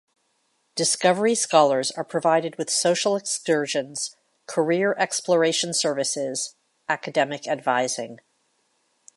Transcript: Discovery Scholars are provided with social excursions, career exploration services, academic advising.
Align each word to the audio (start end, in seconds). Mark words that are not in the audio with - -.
Discovery 0.73 1.35
Scholars 1.35 1.91
are 1.91 2.03
provided 2.03 2.55
with 2.57 2.71
social 2.71 3.15
excursions, 3.15 4.15
career 4.47 4.95
exploration 4.97 5.75
services, 5.75 6.55
academic 6.89 7.47
advising. 7.47 8.17